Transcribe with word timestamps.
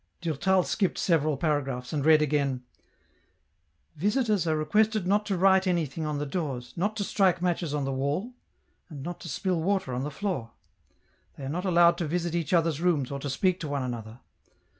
Durtal 0.19 0.63
skipped 0.63 0.97
several 0.97 1.37
paragraphs, 1.37 1.93
and 1.93 2.03
read 2.03 2.23
again:—" 2.23 2.63
Visitors 4.03 4.47
are 4.47 4.57
requested 4.57 5.05
not 5.05 5.27
to 5.27 5.37
write 5.37 5.67
anything 5.67 6.07
on 6.07 6.17
the 6.17 6.25
doors, 6.25 6.73
not 6.75 6.95
to 6.95 7.03
strike 7.03 7.39
matches 7.39 7.71
on 7.71 7.85
the 7.85 7.93
wall, 7.93 8.33
and 8.89 9.03
not 9.03 9.19
to 9.19 9.29
spill 9.29 9.61
water 9.61 9.93
on 9.93 10.01
the 10.01 10.09
floor." 10.09 10.53
They 11.37 11.43
are 11.45 11.49
not 11.49 11.65
allowed 11.65 11.99
to 11.99 12.07
visit 12.07 12.33
each 12.33 12.51
other's 12.51 12.81
rooms 12.81 13.11
or 13.11 13.19
to 13.19 13.29
speak 13.29 13.59
to 13.59 13.67
one 13.67 13.83
another. 13.83 14.21